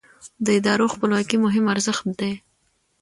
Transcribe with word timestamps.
د 0.45 0.47
ادارو 0.57 0.85
خپلواکي 0.93 1.37
مهم 1.45 1.65
ارزښت 1.73 2.05
دی 2.19 2.33